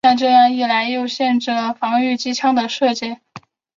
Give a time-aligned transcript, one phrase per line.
[0.03, 3.21] 但这样一来又限制了防御机枪的射界。